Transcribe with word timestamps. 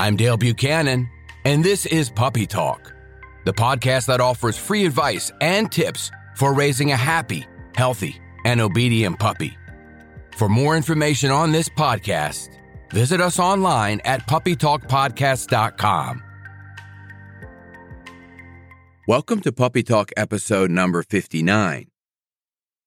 I'm 0.00 0.16
Dale 0.16 0.38
Buchanan, 0.38 1.10
and 1.44 1.62
this 1.62 1.84
is 1.84 2.08
Puppy 2.08 2.46
Talk, 2.46 2.94
the 3.44 3.52
podcast 3.52 4.06
that 4.06 4.18
offers 4.18 4.56
free 4.56 4.86
advice 4.86 5.30
and 5.42 5.70
tips 5.70 6.10
for 6.36 6.54
raising 6.54 6.92
a 6.92 6.96
happy, 6.96 7.46
healthy, 7.74 8.18
and 8.46 8.62
obedient 8.62 9.18
puppy. 9.18 9.58
For 10.38 10.48
more 10.48 10.74
information 10.74 11.30
on 11.30 11.52
this 11.52 11.68
podcast, 11.68 12.48
visit 12.90 13.20
us 13.20 13.38
online 13.38 14.00
at 14.06 14.26
puppytalkpodcast.com. 14.26 16.22
Welcome 19.06 19.40
to 19.42 19.52
Puppy 19.52 19.82
Talk 19.82 20.12
episode 20.16 20.70
number 20.70 21.02
59. 21.02 21.88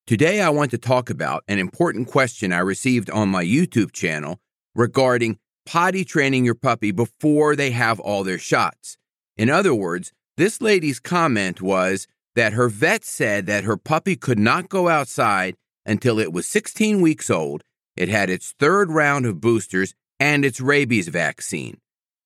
Today, 0.07 0.41
I 0.41 0.49
want 0.49 0.71
to 0.71 0.79
talk 0.79 1.11
about 1.11 1.43
an 1.47 1.59
important 1.59 2.07
question 2.07 2.51
I 2.51 2.57
received 2.57 3.11
on 3.11 3.29
my 3.29 3.43
YouTube 3.43 3.91
channel 3.91 4.39
regarding 4.73 5.37
potty 5.65 6.03
training 6.05 6.45
your 6.45 6.55
puppy 6.55 6.91
before 6.91 7.55
they 7.55 7.71
have 7.71 7.99
all 7.99 8.23
their 8.23 8.37
shots. 8.37 8.97
In 9.37 9.49
other 9.49 9.73
words, 9.73 10.11
this 10.37 10.61
lady's 10.61 10.99
comment 10.99 11.61
was 11.61 12.07
that 12.35 12.53
her 12.53 12.69
vet 12.69 13.03
said 13.03 13.45
that 13.45 13.63
her 13.63 13.77
puppy 13.77 14.15
could 14.15 14.39
not 14.39 14.69
go 14.69 14.87
outside 14.89 15.55
until 15.85 16.19
it 16.19 16.33
was 16.33 16.47
16 16.47 17.01
weeks 17.01 17.29
old, 17.29 17.63
it 17.95 18.09
had 18.09 18.29
its 18.29 18.53
third 18.59 18.89
round 18.89 19.25
of 19.25 19.41
boosters, 19.41 19.93
and 20.19 20.45
its 20.45 20.61
rabies 20.61 21.07
vaccine. 21.09 21.77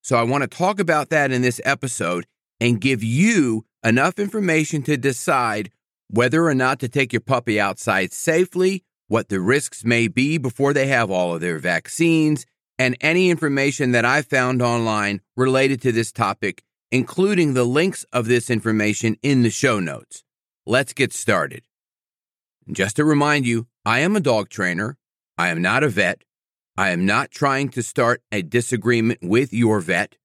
So 0.02 0.18
I 0.18 0.24
want 0.24 0.44
to 0.44 0.48
talk 0.48 0.80
about 0.80 1.10
that 1.10 1.32
in 1.32 1.42
this 1.42 1.60
episode 1.66 2.26
and 2.60 2.80
give 2.80 3.04
you 3.04 3.66
enough 3.84 4.20
information 4.20 4.82
to 4.84 4.98
decide 4.98 5.72
whether 6.10 6.46
or 6.46 6.56
not 6.56 6.80
to 6.80 6.88
take 6.88 7.12
your 7.12 7.22
puppy 7.22 7.60
outside 7.60 8.14
safely, 8.14 8.84
what 9.08 9.30
the 9.30 9.40
risks 9.40 9.84
may 9.84 10.08
be 10.08 10.38
before 10.38 10.74
they 10.74 10.88
have 10.88 11.12
all 11.12 11.34
of 11.36 11.42
their 11.42 11.60
vaccines, 11.60 12.46
and 12.80 12.96
any 13.02 13.30
information 13.30 13.92
that 13.92 14.06
I 14.06 14.22
found 14.22 14.62
online 14.62 15.22
related 15.36 15.82
to 15.82 15.92
this 15.92 16.12
topic, 16.12 16.64
including 16.92 17.54
the 17.54 17.64
links 17.64 18.06
of 18.14 18.28
this 18.28 18.50
information 18.50 19.18
in 19.22 19.44
the 19.44 19.50
show 19.50 19.80
notes. 19.80 20.24
Let's 20.66 20.94
get 20.94 21.14
started. 21.14 21.64
Just 22.72 22.98
to 22.98 23.06
remind 23.06 23.46
you, 23.46 23.68
I 23.86 24.00
am 24.00 24.16
a 24.16 24.20
dog 24.22 24.50
trainer. 24.50 24.98
I 25.38 25.48
am 25.50 25.62
not 25.62 25.84
a 25.84 25.90
vet. 25.90 26.24
I 26.78 26.90
am 26.90 27.06
not 27.06 27.32
trying 27.32 27.70
to 27.70 27.82
start 27.82 28.22
a 28.32 28.42
disagreement 28.42 29.20
with 29.24 29.54
your 29.54 29.80
vet. 29.80 30.18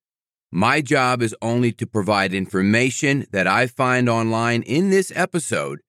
My 0.50 0.83
job 0.83 1.23
is 1.23 1.34
only 1.41 1.73
to 1.73 1.86
provide 1.86 2.34
information 2.34 3.27
that 3.33 3.47
I 3.47 3.67
find 3.67 4.08
online 4.08 4.62
in 4.62 4.91
this 4.91 5.11
episode 5.14 5.80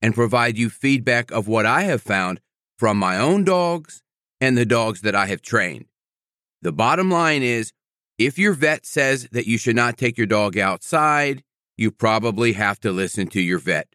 and 0.00 0.14
provide 0.14 0.56
you 0.56 0.70
feedback 0.70 1.32
of 1.32 1.48
what 1.48 1.66
I 1.66 1.82
have 1.82 2.02
found 2.02 2.40
from 2.78 2.96
my 2.96 3.18
own 3.18 3.42
dogs 3.42 4.02
and 4.40 4.56
the 4.56 4.66
dogs 4.66 5.00
that 5.00 5.14
I 5.16 5.26
have 5.26 5.42
trained. 5.42 5.86
The 6.64 6.72
bottom 6.72 7.10
line 7.10 7.42
is 7.42 7.72
if 8.18 8.38
your 8.38 8.54
vet 8.54 8.86
says 8.86 9.28
that 9.32 9.46
you 9.46 9.58
should 9.58 9.76
not 9.76 9.98
take 9.98 10.16
your 10.16 10.26
dog 10.26 10.56
outside, 10.56 11.44
you 11.76 11.90
probably 11.90 12.54
have 12.54 12.80
to 12.80 12.90
listen 12.90 13.26
to 13.28 13.40
your 13.40 13.58
vet. 13.58 13.86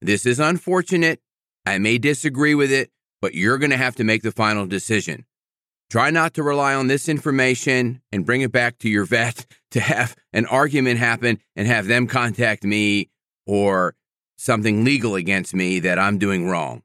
This 0.00 0.24
is 0.24 0.40
unfortunate. 0.40 1.20
I 1.66 1.76
may 1.76 1.98
disagree 1.98 2.54
with 2.54 2.72
it, 2.72 2.90
but 3.20 3.34
you're 3.34 3.58
going 3.58 3.72
to 3.72 3.76
have 3.76 3.94
to 3.96 4.04
make 4.04 4.22
the 4.22 4.32
final 4.32 4.66
decision. 4.66 5.26
Try 5.90 6.08
not 6.10 6.32
to 6.34 6.42
rely 6.42 6.74
on 6.74 6.86
this 6.86 7.10
information 7.10 8.00
and 8.10 8.24
bring 8.24 8.40
it 8.40 8.52
back 8.52 8.78
to 8.78 8.88
your 8.88 9.04
vet 9.04 9.44
to 9.72 9.80
have 9.80 10.16
an 10.32 10.46
argument 10.46 10.98
happen 10.98 11.40
and 11.56 11.68
have 11.68 11.88
them 11.88 12.06
contact 12.06 12.64
me 12.64 13.10
or 13.46 13.94
something 14.38 14.82
legal 14.82 15.14
against 15.14 15.54
me 15.54 15.78
that 15.80 15.98
I'm 15.98 16.16
doing 16.16 16.48
wrong. 16.48 16.82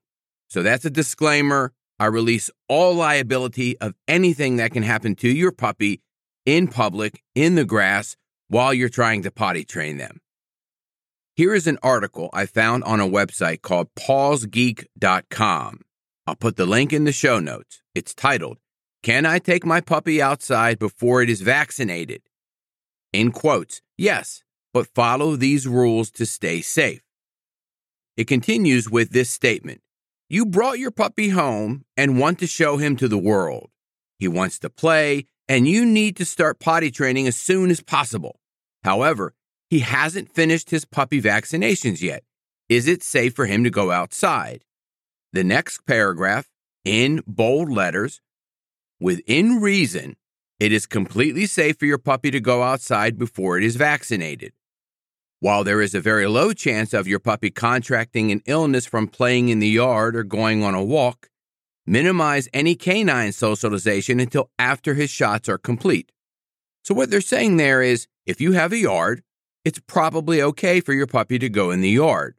So 0.50 0.64
that's 0.64 0.84
a 0.84 0.90
disclaimer. 0.90 1.72
I 2.00 2.08
release 2.08 2.50
all 2.68 2.96
liability 2.96 3.78
of 3.80 3.94
anything 4.08 4.58
that 4.58 4.72
can 4.72 4.84
happen 4.84 5.16
to 5.18 5.30
your 5.30 5.52
puppy 5.52 6.02
in 6.46 6.68
public, 6.68 7.22
in 7.36 7.56
the 7.56 7.66
grass, 7.66 8.16
while 8.48 8.74
you're 8.74 8.90
trying 8.90 9.24
to 9.24 9.32
potty 9.32 9.64
train 9.64 9.98
them. 9.98 10.20
Here 11.36 11.56
is 11.56 11.66
an 11.66 11.80
article 11.82 12.30
I 12.34 12.46
found 12.46 12.84
on 12.84 13.00
a 13.00 13.08
website 13.08 13.62
called 13.62 13.88
pawsgeek.com. 13.98 15.82
I'll 16.28 16.36
put 16.36 16.58
the 16.58 16.66
link 16.66 16.94
in 16.94 17.06
the 17.06 17.12
show 17.12 17.40
notes. 17.40 17.82
It's 17.96 18.14
titled, 18.14 18.60
Can 19.02 19.26
I 19.26 19.40
Take 19.40 19.66
My 19.66 19.82
Puppy 19.82 20.22
Outside 20.22 20.78
Before 20.80 21.22
It 21.22 21.30
Is 21.30 21.42
Vaccinated? 21.42 22.22
In 23.12 23.32
quotes, 23.32 23.82
yes, 23.98 24.44
but 24.74 24.88
follow 24.88 25.36
these 25.36 25.68
rules 25.68 26.12
to 26.12 26.26
stay 26.26 26.62
safe. 26.62 27.02
It 28.16 28.28
continues 28.28 28.90
with 28.90 29.10
this 29.10 29.30
statement 29.30 29.82
You 30.34 30.48
brought 30.48 30.80
your 30.80 30.90
puppy 30.90 31.30
home 31.30 31.86
and 31.96 32.18
want 32.18 32.40
to 32.40 32.48
show 32.48 32.78
him 32.78 32.96
to 32.96 33.08
the 33.08 33.20
world. 33.20 33.70
He 34.18 34.28
wants 34.28 34.58
to 34.58 34.70
play, 34.72 35.28
and 35.48 35.68
you 35.68 35.86
need 35.86 36.16
to 36.16 36.26
start 36.26 36.60
potty 36.60 36.90
training 36.90 37.28
as 37.28 37.38
soon 37.38 37.70
as 37.70 37.82
possible. 37.84 38.40
However, 38.84 39.36
he 39.70 39.82
hasn't 39.82 40.34
finished 40.34 40.72
his 40.72 40.86
puppy 40.86 41.22
vaccinations 41.22 42.02
yet. 42.02 42.24
Is 42.68 42.88
it 42.88 43.04
safe 43.04 43.36
for 43.36 43.46
him 43.46 43.64
to 43.64 43.70
go 43.70 43.92
outside? 43.92 44.66
The 45.34 45.44
next 45.44 45.86
paragraph, 45.86 46.50
in 46.84 47.22
bold 47.28 47.70
letters, 47.70 48.20
within 49.00 49.62
reason, 49.62 50.16
it 50.60 50.72
is 50.72 50.88
completely 50.88 51.46
safe 51.46 51.78
for 51.78 51.86
your 51.86 52.00
puppy 52.00 52.32
to 52.32 52.40
go 52.40 52.64
outside 52.64 53.20
before 53.20 53.60
it 53.60 53.64
is 53.64 53.76
vaccinated. 53.76 54.54
While 55.44 55.66
there 55.66 55.82
is 55.82 55.94
a 55.94 56.00
very 56.00 56.26
low 56.26 56.54
chance 56.54 56.94
of 56.94 57.06
your 57.06 57.20
puppy 57.20 57.50
contracting 57.52 58.32
an 58.32 58.42
illness 58.46 58.86
from 58.86 59.10
playing 59.10 59.50
in 59.50 59.60
the 59.60 59.68
yard 59.68 60.16
or 60.16 60.24
going 60.24 60.64
on 60.64 60.74
a 60.74 60.82
walk, 60.82 61.30
minimize 61.86 62.48
any 62.54 62.76
canine 62.76 63.34
socialization 63.34 64.22
until 64.22 64.52
after 64.58 64.94
his 64.94 65.10
shots 65.10 65.50
are 65.50 65.58
complete. 65.58 66.14
So, 66.86 66.94
what 66.94 67.12
they're 67.12 67.20
saying 67.20 67.58
there 67.58 67.82
is 67.82 68.08
if 68.26 68.40
you 68.40 68.54
have 68.54 68.72
a 68.72 68.78
yard, 68.78 69.22
it's 69.66 69.82
probably 69.86 70.42
okay 70.42 70.80
for 70.80 70.94
your 70.94 71.08
puppy 71.08 71.38
to 71.40 71.50
go 71.50 71.72
in 71.72 71.82
the 71.82 71.90
yard. 71.90 72.36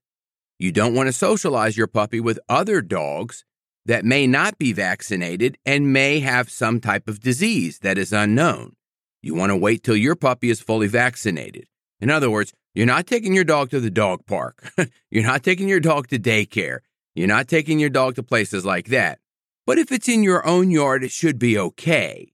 You 0.58 0.72
don't 0.72 0.94
want 0.94 1.08
to 1.08 1.12
socialize 1.12 1.76
your 1.76 1.88
puppy 1.88 2.20
with 2.20 2.40
other 2.48 2.80
dogs 2.80 3.44
that 3.84 4.06
may 4.06 4.26
not 4.26 4.56
be 4.56 4.72
vaccinated 4.72 5.58
and 5.66 5.92
may 5.92 6.20
have 6.20 6.48
some 6.48 6.80
type 6.80 7.06
of 7.06 7.20
disease 7.20 7.80
that 7.80 7.98
is 7.98 8.14
unknown. 8.14 8.76
You 9.20 9.34
want 9.34 9.50
to 9.50 9.56
wait 9.56 9.82
till 9.82 9.94
your 9.94 10.16
puppy 10.16 10.48
is 10.48 10.62
fully 10.62 10.86
vaccinated. 10.86 11.66
In 12.00 12.08
other 12.08 12.30
words, 12.30 12.54
you're 12.74 12.86
not 12.86 13.06
taking 13.06 13.34
your 13.34 13.44
dog 13.44 13.70
to 13.70 13.80
the 13.80 13.90
dog 13.90 14.26
park. 14.26 14.72
you're 15.10 15.22
not 15.22 15.42
taking 15.42 15.68
your 15.68 15.80
dog 15.80 16.08
to 16.08 16.18
daycare. 16.18 16.80
You're 17.14 17.28
not 17.28 17.48
taking 17.48 17.78
your 17.78 17.90
dog 17.90 18.16
to 18.16 18.22
places 18.22 18.64
like 18.64 18.88
that. 18.88 19.20
But 19.66 19.78
if 19.78 19.92
it's 19.92 20.08
in 20.08 20.22
your 20.22 20.46
own 20.46 20.70
yard, 20.70 21.04
it 21.04 21.10
should 21.10 21.38
be 21.38 21.58
okay. 21.58 22.32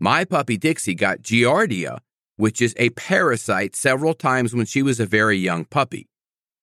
My 0.00 0.24
puppy 0.24 0.56
Dixie 0.56 0.94
got 0.94 1.22
Giardia, 1.22 2.00
which 2.36 2.60
is 2.60 2.74
a 2.76 2.90
parasite, 2.90 3.76
several 3.76 4.12
times 4.12 4.54
when 4.54 4.66
she 4.66 4.82
was 4.82 4.98
a 4.98 5.06
very 5.06 5.38
young 5.38 5.64
puppy, 5.64 6.08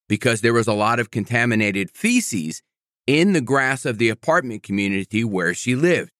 because 0.09 0.41
there 0.41 0.53
was 0.53 0.67
a 0.67 0.73
lot 0.73 0.99
of 0.99 1.11
contaminated 1.11 1.89
feces 1.89 2.61
in 3.07 3.33
the 3.33 3.41
grass 3.41 3.85
of 3.85 3.97
the 3.97 4.09
apartment 4.09 4.63
community 4.63 5.23
where 5.23 5.53
she 5.53 5.75
lived. 5.75 6.11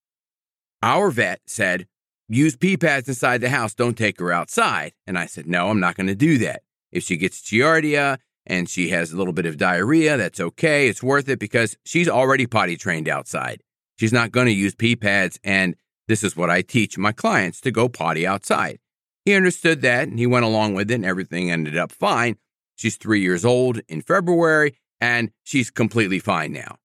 Our 0.81 1.11
vet 1.11 1.41
said, 1.45 1.85
use 2.27 2.55
pee 2.55 2.77
pads 2.77 3.09
inside 3.09 3.41
the 3.41 3.49
house, 3.49 3.75
don't 3.75 3.97
take 3.97 4.19
her 4.19 4.31
outside. 4.31 4.93
And 5.05 5.17
I 5.17 5.25
said, 5.25 5.47
no, 5.47 5.69
I'm 5.69 5.79
not 5.79 5.95
going 5.95 6.07
to 6.07 6.15
do 6.15 6.37
that. 6.39 6.63
If 6.91 7.03
she 7.03 7.17
gets 7.17 7.41
Giardia 7.41 8.17
and 8.45 8.69
she 8.69 8.89
has 8.89 9.11
a 9.11 9.17
little 9.17 9.33
bit 9.33 9.45
of 9.45 9.57
diarrhea, 9.57 10.17
that's 10.17 10.39
okay. 10.39 10.87
It's 10.87 11.03
worth 11.03 11.29
it 11.29 11.39
because 11.39 11.77
she's 11.85 12.09
already 12.09 12.47
potty 12.47 12.77
trained 12.77 13.07
outside. 13.07 13.61
She's 13.97 14.13
not 14.13 14.31
going 14.31 14.47
to 14.47 14.53
use 14.53 14.75
pee 14.75 14.95
pads. 14.95 15.39
And 15.43 15.75
this 16.07 16.23
is 16.23 16.35
what 16.35 16.49
I 16.49 16.61
teach 16.61 16.97
my 16.97 17.11
clients 17.11 17.61
to 17.61 17.71
go 17.71 17.87
potty 17.87 18.25
outside. 18.25 18.79
He 19.25 19.35
understood 19.35 19.81
that 19.81 20.07
and 20.07 20.17
he 20.17 20.25
went 20.25 20.45
along 20.45 20.73
with 20.73 20.89
it, 20.89 20.95
and 20.95 21.05
everything 21.05 21.51
ended 21.51 21.77
up 21.77 21.91
fine. 21.91 22.37
She's 22.75 22.97
three 22.97 23.21
years 23.21 23.45
old 23.45 23.81
in 23.87 24.01
February, 24.01 24.75
and 24.99 25.31
she's 25.43 25.69
completely 25.69 26.19
fine 26.19 26.51
now. 26.51 26.77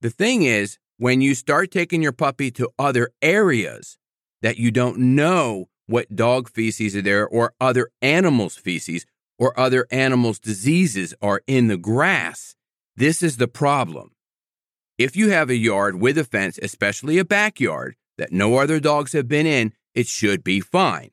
The 0.00 0.10
thing 0.10 0.42
is, 0.42 0.78
when 0.98 1.20
you 1.20 1.34
start 1.34 1.70
taking 1.70 2.02
your 2.02 2.12
puppy 2.12 2.50
to 2.52 2.70
other 2.78 3.10
areas 3.22 3.98
that 4.42 4.56
you 4.56 4.70
don't 4.70 4.98
know 4.98 5.68
what 5.86 6.14
dog 6.14 6.48
feces 6.48 6.96
are 6.96 7.02
there 7.02 7.26
or 7.26 7.54
other 7.60 7.90
animals' 8.02 8.56
feces 8.56 9.06
or 9.38 9.58
other 9.58 9.86
animals' 9.90 10.38
diseases 10.38 11.14
are 11.20 11.42
in 11.46 11.68
the 11.68 11.76
grass, 11.76 12.54
this 12.96 13.22
is 13.22 13.36
the 13.36 13.48
problem. 13.48 14.12
If 14.98 15.14
you 15.14 15.28
have 15.30 15.50
a 15.50 15.56
yard 15.56 16.00
with 16.00 16.16
a 16.16 16.24
fence, 16.24 16.58
especially 16.62 17.18
a 17.18 17.24
backyard, 17.24 17.96
that 18.16 18.32
no 18.32 18.56
other 18.56 18.80
dogs 18.80 19.12
have 19.12 19.28
been 19.28 19.46
in, 19.46 19.72
it 19.94 20.06
should 20.06 20.42
be 20.42 20.60
fine. 20.60 21.10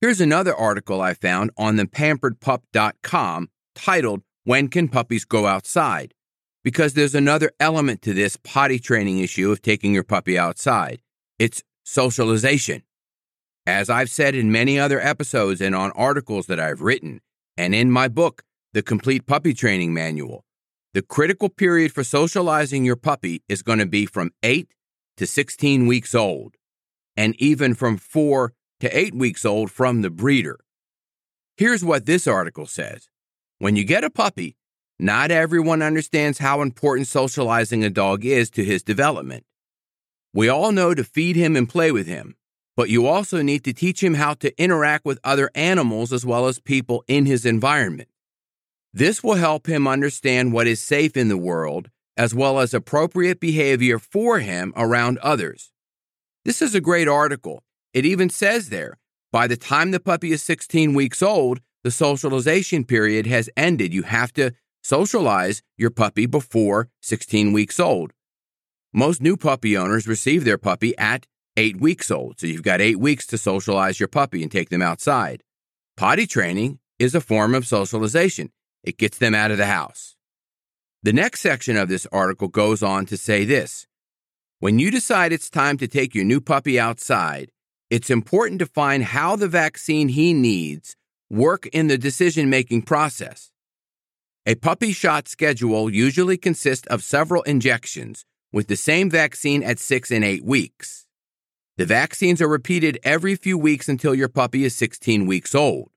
Here's 0.00 0.20
another 0.20 0.54
article 0.54 1.00
I 1.00 1.14
found 1.14 1.50
on 1.56 1.76
the 1.76 1.84
pamperedpup.com 1.84 3.48
titled, 3.74 4.22
When 4.42 4.68
Can 4.68 4.88
Puppies 4.88 5.24
Go 5.24 5.46
Outside? 5.46 6.12
Because 6.62 6.94
there's 6.94 7.14
another 7.14 7.52
element 7.60 8.02
to 8.02 8.12
this 8.12 8.36
potty 8.36 8.78
training 8.78 9.20
issue 9.20 9.50
of 9.52 9.62
taking 9.62 9.94
your 9.94 10.02
puppy 10.02 10.36
outside. 10.38 11.00
It's 11.38 11.62
socialization. 11.84 12.82
As 13.66 13.88
I've 13.88 14.10
said 14.10 14.34
in 14.34 14.52
many 14.52 14.78
other 14.78 15.00
episodes 15.00 15.62
and 15.62 15.74
on 15.74 15.90
articles 15.92 16.46
that 16.46 16.60
I've 16.60 16.82
written, 16.82 17.22
and 17.56 17.74
in 17.74 17.90
my 17.90 18.08
book, 18.08 18.42
The 18.74 18.82
Complete 18.82 19.26
Puppy 19.26 19.54
Training 19.54 19.94
Manual, 19.94 20.44
the 20.92 21.00
critical 21.00 21.48
period 21.48 21.90
for 21.90 22.04
socializing 22.04 22.84
your 22.84 22.96
puppy 22.96 23.42
is 23.48 23.62
going 23.62 23.78
to 23.78 23.86
be 23.86 24.04
from 24.04 24.32
8 24.42 24.68
to 25.16 25.26
16 25.26 25.86
weeks 25.86 26.14
old, 26.14 26.56
and 27.16 27.34
even 27.40 27.74
from 27.74 27.96
4 27.96 28.52
to 28.80 28.98
8 28.98 29.14
weeks 29.14 29.46
old 29.46 29.70
from 29.70 30.02
the 30.02 30.10
breeder. 30.10 30.60
Here's 31.56 31.82
what 31.82 32.04
this 32.04 32.26
article 32.26 32.66
says 32.66 33.08
When 33.60 33.76
you 33.76 33.84
get 33.84 34.04
a 34.04 34.10
puppy, 34.10 34.56
not 34.98 35.30
everyone 35.30 35.80
understands 35.80 36.38
how 36.38 36.60
important 36.60 37.08
socializing 37.08 37.82
a 37.82 37.88
dog 37.88 38.26
is 38.26 38.50
to 38.50 38.64
his 38.64 38.82
development. 38.82 39.46
We 40.34 40.50
all 40.50 40.70
know 40.70 40.92
to 40.92 41.02
feed 41.02 41.34
him 41.34 41.56
and 41.56 41.66
play 41.66 41.90
with 41.90 42.06
him, 42.06 42.36
but 42.76 42.88
you 42.88 43.06
also 43.06 43.42
need 43.42 43.64
to 43.64 43.72
teach 43.72 44.02
him 44.02 44.14
how 44.14 44.34
to 44.34 44.62
interact 44.62 45.04
with 45.04 45.18
other 45.22 45.50
animals 45.54 46.12
as 46.12 46.26
well 46.26 46.46
as 46.46 46.58
people 46.58 47.04
in 47.06 47.26
his 47.26 47.46
environment. 47.46 48.08
This 48.92 49.22
will 49.22 49.34
help 49.34 49.66
him 49.66 49.88
understand 49.88 50.52
what 50.52 50.66
is 50.66 50.80
safe 50.80 51.16
in 51.16 51.28
the 51.28 51.36
world 51.36 51.90
as 52.16 52.34
well 52.34 52.60
as 52.60 52.72
appropriate 52.72 53.40
behavior 53.40 53.98
for 53.98 54.38
him 54.38 54.72
around 54.76 55.18
others. 55.18 55.72
This 56.44 56.62
is 56.62 56.74
a 56.74 56.80
great 56.80 57.08
article. 57.08 57.62
It 57.92 58.04
even 58.06 58.30
says 58.30 58.68
there 58.68 58.98
by 59.32 59.48
the 59.48 59.56
time 59.56 59.90
the 59.90 59.98
puppy 59.98 60.30
is 60.30 60.42
16 60.44 60.94
weeks 60.94 61.20
old, 61.20 61.60
the 61.82 61.90
socialization 61.90 62.84
period 62.84 63.26
has 63.26 63.50
ended. 63.56 63.92
You 63.92 64.02
have 64.02 64.32
to 64.34 64.52
socialize 64.82 65.62
your 65.76 65.90
puppy 65.90 66.26
before 66.26 66.88
16 67.02 67.52
weeks 67.52 67.80
old. 67.80 68.12
Most 68.92 69.20
new 69.20 69.36
puppy 69.36 69.76
owners 69.76 70.06
receive 70.06 70.44
their 70.44 70.56
puppy 70.56 70.96
at 70.96 71.26
eight 71.56 71.80
weeks 71.80 72.10
old, 72.10 72.40
so 72.40 72.46
you've 72.46 72.62
got 72.62 72.80
eight 72.80 72.98
weeks 72.98 73.26
to 73.26 73.38
socialize 73.38 74.00
your 74.00 74.08
puppy 74.08 74.42
and 74.42 74.50
take 74.50 74.70
them 74.70 74.82
outside. 74.82 75.42
Potty 75.96 76.26
training 76.26 76.78
is 76.98 77.14
a 77.14 77.20
form 77.20 77.54
of 77.54 77.66
socialization, 77.66 78.50
it 78.82 78.98
gets 78.98 79.18
them 79.18 79.34
out 79.34 79.50
of 79.50 79.58
the 79.58 79.66
house. 79.66 80.16
The 81.02 81.12
next 81.12 81.40
section 81.40 81.76
of 81.76 81.88
this 81.88 82.06
article 82.12 82.48
goes 82.48 82.82
on 82.82 83.06
to 83.06 83.16
say 83.16 83.44
this 83.44 83.86
When 84.60 84.78
you 84.78 84.90
decide 84.90 85.32
it's 85.32 85.50
time 85.50 85.76
to 85.78 85.88
take 85.88 86.14
your 86.14 86.24
new 86.24 86.40
puppy 86.40 86.80
outside, 86.80 87.50
it's 87.90 88.10
important 88.10 88.58
to 88.60 88.66
find 88.66 89.04
how 89.04 89.36
the 89.36 89.48
vaccine 89.48 90.08
he 90.08 90.32
needs 90.32 90.96
work 91.30 91.66
in 91.66 91.88
the 91.88 91.98
decision 91.98 92.48
making 92.50 92.82
process. 92.82 93.50
A 94.46 94.54
puppy 94.54 94.92
shot 94.92 95.28
schedule 95.28 95.90
usually 95.92 96.36
consists 96.36 96.86
of 96.88 97.02
several 97.02 97.42
injections 97.42 98.24
with 98.52 98.68
the 98.68 98.76
same 98.76 99.10
vaccine 99.10 99.62
at 99.62 99.78
six 99.78 100.10
and 100.10 100.24
eight 100.24 100.44
weeks. 100.44 101.03
The 101.76 101.86
vaccines 101.86 102.40
are 102.40 102.46
repeated 102.46 103.00
every 103.02 103.34
few 103.34 103.58
weeks 103.58 103.88
until 103.88 104.14
your 104.14 104.28
puppy 104.28 104.64
is 104.64 104.76
16 104.76 105.26
weeks 105.26 105.56
old. 105.56 105.90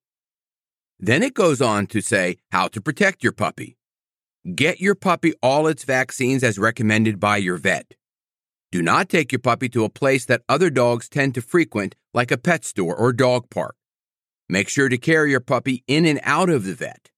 Then 1.00 1.22
it 1.22 1.36
goes 1.36 1.62
on 1.62 1.86
to 1.88 2.02
say 2.02 2.38
how 2.52 2.68
to 2.70 2.82
protect 2.82 3.24
your 3.24 3.32
puppy. 3.32 3.78
Get 4.56 4.82
your 4.82 4.96
puppy 4.96 5.34
all 5.44 5.68
its 5.68 5.84
vaccines 5.84 6.44
as 6.44 6.58
recommended 6.58 7.20
by 7.20 7.38
your 7.38 7.58
vet. 7.58 7.94
Do 8.72 8.82
not 8.82 9.08
take 9.08 9.32
your 9.32 9.40
puppy 9.40 9.70
to 9.70 9.84
a 9.84 9.90
place 9.90 10.26
that 10.26 10.42
other 10.50 10.72
dogs 10.72 11.08
tend 11.08 11.36
to 11.36 11.44
frequent, 11.44 11.96
like 12.12 12.32
a 12.32 12.40
pet 12.40 12.66
store 12.66 12.96
or 12.96 13.14
dog 13.14 13.52
park. 13.52 13.76
Make 14.50 14.70
sure 14.70 14.90
to 14.90 14.98
carry 14.98 15.30
your 15.30 15.42
puppy 15.42 15.84
in 15.86 16.08
and 16.08 16.20
out 16.24 16.50
of 16.50 16.64
the 16.64 16.74
vet. 16.74 17.12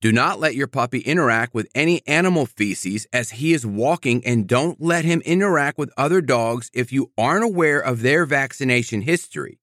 Do 0.00 0.12
not 0.12 0.40
let 0.40 0.54
your 0.54 0.66
puppy 0.66 1.00
interact 1.00 1.54
with 1.54 1.68
any 1.74 2.00
animal 2.06 2.46
feces 2.46 3.06
as 3.12 3.30
he 3.32 3.52
is 3.52 3.66
walking, 3.66 4.24
and 4.24 4.46
don't 4.46 4.80
let 4.80 5.04
him 5.04 5.20
interact 5.26 5.76
with 5.76 5.92
other 5.94 6.22
dogs 6.22 6.70
if 6.72 6.90
you 6.90 7.12
aren't 7.18 7.44
aware 7.44 7.80
of 7.80 8.00
their 8.00 8.24
vaccination 8.24 9.02
history. 9.02 9.60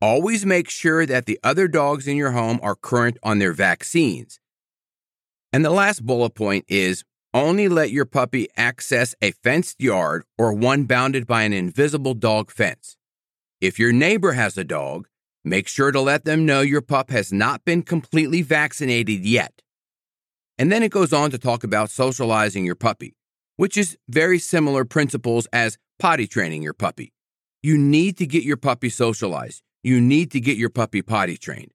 Always 0.00 0.46
make 0.46 0.70
sure 0.70 1.04
that 1.04 1.26
the 1.26 1.40
other 1.42 1.66
dogs 1.66 2.06
in 2.06 2.16
your 2.16 2.30
home 2.30 2.60
are 2.62 2.76
current 2.76 3.18
on 3.24 3.40
their 3.40 3.52
vaccines. 3.52 4.38
And 5.52 5.64
the 5.64 5.70
last 5.70 6.06
bullet 6.06 6.36
point 6.36 6.64
is 6.68 7.04
only 7.34 7.68
let 7.68 7.90
your 7.90 8.06
puppy 8.06 8.46
access 8.56 9.16
a 9.20 9.32
fenced 9.32 9.80
yard 9.80 10.22
or 10.38 10.52
one 10.52 10.84
bounded 10.84 11.26
by 11.26 11.42
an 11.42 11.52
invisible 11.52 12.14
dog 12.14 12.52
fence. 12.52 12.96
If 13.60 13.80
your 13.80 13.92
neighbor 13.92 14.32
has 14.32 14.56
a 14.56 14.64
dog, 14.64 15.08
Make 15.44 15.68
sure 15.68 15.90
to 15.90 16.00
let 16.00 16.24
them 16.24 16.44
know 16.44 16.60
your 16.60 16.82
pup 16.82 17.10
has 17.10 17.32
not 17.32 17.64
been 17.64 17.82
completely 17.82 18.42
vaccinated 18.42 19.24
yet. 19.24 19.62
And 20.58 20.70
then 20.70 20.82
it 20.82 20.90
goes 20.90 21.12
on 21.12 21.30
to 21.30 21.38
talk 21.38 21.64
about 21.64 21.90
socializing 21.90 22.66
your 22.66 22.74
puppy, 22.74 23.16
which 23.56 23.78
is 23.78 23.96
very 24.08 24.38
similar 24.38 24.84
principles 24.84 25.46
as 25.52 25.78
potty 25.98 26.26
training 26.26 26.62
your 26.62 26.74
puppy. 26.74 27.14
You 27.62 27.78
need 27.78 28.18
to 28.18 28.26
get 28.26 28.42
your 28.42 28.58
puppy 28.58 28.90
socialized. 28.90 29.62
You 29.82 30.00
need 30.00 30.30
to 30.32 30.40
get 30.40 30.58
your 30.58 30.68
puppy 30.68 31.00
potty 31.00 31.38
trained. 31.38 31.72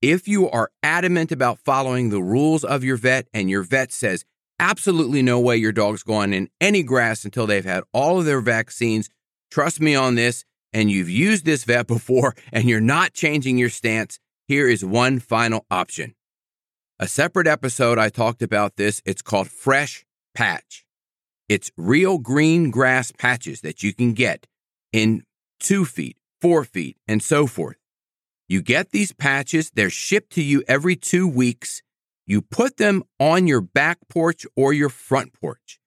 If 0.00 0.26
you 0.28 0.48
are 0.48 0.70
adamant 0.82 1.32
about 1.32 1.58
following 1.58 2.08
the 2.08 2.22
rules 2.22 2.64
of 2.64 2.84
your 2.84 2.96
vet 2.96 3.28
and 3.34 3.50
your 3.50 3.62
vet 3.62 3.92
says 3.92 4.24
absolutely 4.58 5.20
no 5.20 5.38
way 5.38 5.56
your 5.56 5.72
dog's 5.72 6.02
going 6.02 6.32
in 6.32 6.48
any 6.60 6.82
grass 6.82 7.24
until 7.24 7.46
they've 7.46 7.64
had 7.64 7.84
all 7.92 8.18
of 8.18 8.24
their 8.24 8.40
vaccines, 8.40 9.10
trust 9.50 9.80
me 9.80 9.94
on 9.94 10.14
this, 10.14 10.44
and 10.76 10.90
you've 10.90 11.08
used 11.08 11.46
this 11.46 11.64
vet 11.64 11.86
before 11.86 12.34
and 12.52 12.68
you're 12.68 12.82
not 12.82 13.14
changing 13.14 13.56
your 13.56 13.70
stance, 13.70 14.18
here 14.46 14.68
is 14.68 14.84
one 14.84 15.18
final 15.18 15.64
option. 15.70 16.14
A 16.98 17.08
separate 17.08 17.46
episode 17.46 17.98
I 17.98 18.10
talked 18.10 18.42
about 18.42 18.76
this. 18.76 19.00
It's 19.06 19.22
called 19.22 19.48
Fresh 19.48 20.04
Patch. 20.34 20.84
It's 21.48 21.72
real 21.78 22.18
green 22.18 22.70
grass 22.70 23.10
patches 23.10 23.62
that 23.62 23.82
you 23.82 23.94
can 23.94 24.12
get 24.12 24.46
in 24.92 25.22
two 25.58 25.86
feet, 25.86 26.18
four 26.42 26.62
feet, 26.62 26.98
and 27.08 27.22
so 27.22 27.46
forth. 27.46 27.78
You 28.46 28.60
get 28.60 28.90
these 28.90 29.14
patches, 29.14 29.70
they're 29.70 29.88
shipped 29.88 30.32
to 30.34 30.42
you 30.42 30.62
every 30.68 30.94
two 30.94 31.26
weeks. 31.26 31.80
You 32.26 32.42
put 32.42 32.76
them 32.76 33.02
on 33.18 33.46
your 33.46 33.62
back 33.62 33.96
porch 34.10 34.44
or 34.54 34.74
your 34.74 34.90
front 34.90 35.32
porch. 35.32 35.80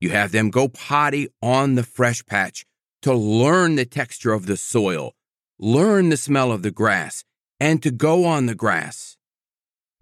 You 0.00 0.10
have 0.10 0.30
them 0.30 0.50
go 0.50 0.68
potty 0.68 1.30
on 1.42 1.74
the 1.74 1.82
fresh 1.82 2.24
patch 2.26 2.64
to 3.06 3.14
learn 3.14 3.76
the 3.76 3.84
texture 3.84 4.32
of 4.32 4.46
the 4.46 4.56
soil, 4.56 5.14
learn 5.60 6.08
the 6.08 6.16
smell 6.16 6.50
of 6.50 6.62
the 6.62 6.72
grass, 6.72 7.22
and 7.60 7.80
to 7.80 7.92
go 7.92 8.24
on 8.24 8.46
the 8.46 8.54
grass. 8.56 9.16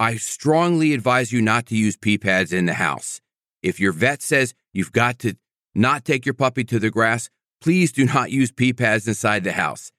I 0.00 0.16
strongly 0.16 0.94
advise 0.94 1.30
you 1.30 1.42
not 1.42 1.66
to 1.66 1.76
use 1.76 1.98
pee 1.98 2.16
pads 2.16 2.50
in 2.50 2.64
the 2.64 2.72
house. 2.72 3.20
If 3.62 3.78
your 3.78 3.92
vet 3.92 4.22
says 4.22 4.54
you've 4.72 4.92
got 4.92 5.18
to 5.18 5.36
not 5.74 6.06
take 6.06 6.24
your 6.24 6.32
puppy 6.32 6.64
to 6.64 6.78
the 6.78 6.90
grass, 6.90 7.28
please 7.60 7.92
do 7.92 8.06
not 8.06 8.30
use 8.30 8.50
pee 8.50 8.72
pads 8.72 9.06
inside 9.06 9.44
the 9.44 9.52
house. 9.52 9.92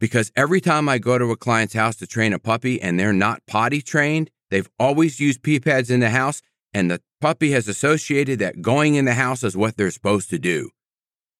Because 0.00 0.32
every 0.34 0.60
time 0.60 0.88
I 0.88 0.98
go 0.98 1.18
to 1.18 1.30
a 1.30 1.36
client's 1.36 1.74
house 1.74 1.94
to 1.98 2.06
train 2.08 2.32
a 2.32 2.40
puppy 2.40 2.82
and 2.82 2.98
they're 2.98 3.12
not 3.12 3.46
potty 3.46 3.80
trained, 3.80 4.28
they've 4.50 4.68
always 4.76 5.20
used 5.20 5.44
pee 5.44 5.60
pads 5.60 5.88
in 5.88 6.00
the 6.00 6.10
house, 6.10 6.42
and 6.74 6.90
the 6.90 7.00
puppy 7.20 7.52
has 7.52 7.68
associated 7.68 8.40
that 8.40 8.60
going 8.60 8.96
in 8.96 9.04
the 9.04 9.14
house 9.14 9.44
is 9.44 9.56
what 9.56 9.76
they're 9.76 9.92
supposed 9.92 10.30
to 10.30 10.38
do. 10.40 10.70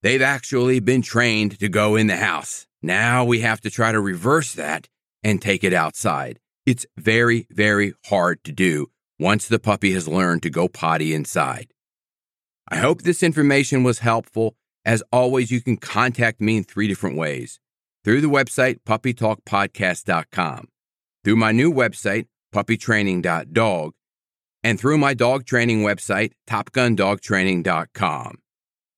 They've 0.03 0.23
actually 0.23 0.81
been 0.81 1.03
trained 1.03 1.59
to 1.59 1.69
go 1.69 1.97
in 1.97 2.07
the 2.07 2.17
house. 2.17 2.67
Now 2.83 3.25
we 3.25 3.41
have 3.41 3.61
to 3.63 3.71
try 3.71 3.93
to 3.93 4.01
reverse 4.01 4.55
that 4.55 4.89
and 5.23 5.43
take 5.43 5.63
it 5.63 5.75
outside. 5.75 6.41
It's 6.65 6.87
very, 6.97 7.47
very 7.51 7.93
hard 8.07 8.43
to 8.45 8.53
do 8.53 8.91
once 9.19 9.47
the 9.47 9.59
puppy 9.59 9.93
has 9.93 10.09
learned 10.09 10.43
to 10.45 10.51
go 10.51 10.69
potty 10.69 11.13
inside. 11.15 11.73
I 12.69 12.77
hope 12.77 13.03
this 13.03 13.23
information 13.23 13.83
was 13.83 13.99
helpful. 13.99 14.57
As 14.85 15.03
always, 15.13 15.51
you 15.51 15.61
can 15.61 15.77
contact 15.77 16.41
me 16.41 16.57
in 16.57 16.65
three 16.65 16.89
different 16.89 17.17
ways 17.17 17.61
through 18.03 18.23
the 18.23 18.29
website 18.29 18.79
puppytalkpodcast.com, 18.87 20.69
through 21.23 21.37
my 21.37 21.53
new 21.53 21.71
website, 21.71 22.27
puppytraining.dog, 22.55 23.93
and 24.63 24.81
through 24.81 24.97
my 24.97 25.13
dog 25.13 25.45
training 25.45 25.83
website, 25.83 26.33
topgundogtraining.com. 26.49 28.39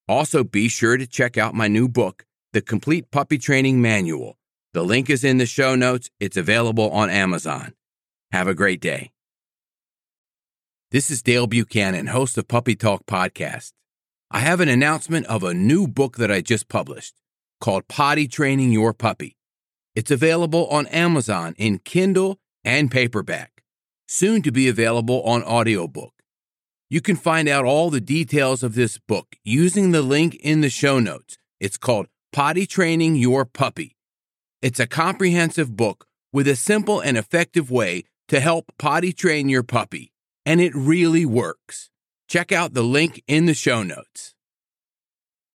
Also, 0.09 0.42
be 0.42 0.68
sure 0.68 0.97
to 0.97 1.06
check 1.06 1.38
out 1.38 1.54
my 1.54 1.68
new 1.68 1.88
book, 1.88 2.25
The 2.52 2.61
Complete 2.61 3.11
Puppy 3.11 3.38
Training 3.38 3.80
Manual. 3.80 4.37
The 4.73 4.82
link 4.82 5.09
is 5.09 5.23
in 5.23 5.38
the 5.38 5.47
show 5.47 5.75
notes. 5.75 6.11
It's 6.18 6.37
available 6.37 6.90
on 6.90 7.09
Amazon. 7.09 7.75
Have 8.32 8.49
a 8.49 8.54
great 8.54 8.80
day. 8.80 9.12
This 10.90 11.11
is 11.11 11.23
Dale 11.23 11.47
Buchanan, 11.47 12.09
host 12.09 12.37
of 12.37 12.49
Puppy 12.49 12.75
Talk 12.75 13.06
Podcast. 13.06 13.73
I 14.30 14.40
have 14.40 14.61
an 14.61 14.68
announcement 14.68 15.26
of 15.26 15.44
a 15.44 15.54
new 15.54 15.87
book 15.87 16.16
that 16.16 16.30
I 16.30 16.40
just 16.40 16.68
published 16.68 17.14
called 17.61 17.87
Potty 17.87 18.26
Training 18.26 18.73
Your 18.73 18.92
Puppy. 18.92 19.37
It's 19.94 20.11
available 20.11 20.66
on 20.66 20.87
Amazon 20.88 21.54
in 21.59 21.78
Kindle 21.78 22.38
and 22.64 22.90
paperback, 22.90 23.62
soon 24.09 24.42
to 24.42 24.50
be 24.50 24.68
available 24.68 25.23
on 25.23 25.44
audiobook. 25.44 26.12
You 26.92 27.00
can 27.00 27.16
find 27.16 27.49
out 27.49 27.64
all 27.64 27.88
the 27.88 28.02
details 28.02 28.62
of 28.62 28.75
this 28.75 28.99
book 28.99 29.37
using 29.42 29.92
the 29.92 30.02
link 30.02 30.34
in 30.34 30.61
the 30.61 30.68
show 30.68 30.99
notes. 30.99 31.38
It's 31.58 31.78
called 31.78 32.06
Potty 32.34 32.66
Training 32.66 33.16
Your 33.16 33.46
Puppy. 33.46 33.96
It's 34.61 34.78
a 34.78 34.87
comprehensive 34.87 35.75
book 35.75 36.04
with 36.34 36.46
a 36.46 36.54
simple 36.54 37.00
and 37.00 37.16
effective 37.16 37.70
way 37.70 38.04
to 38.28 38.40
help 38.40 38.66
potty 38.78 39.14
train 39.14 39.49
your 39.49 39.62
puppy, 39.62 40.12
and 40.44 40.61
it 40.61 40.75
really 40.75 41.25
works. 41.25 41.88
Check 42.28 42.52
out 42.52 42.75
the 42.75 42.82
link 42.82 43.25
in 43.26 43.46
the 43.46 43.54
show 43.54 43.82
notes. 43.82 44.34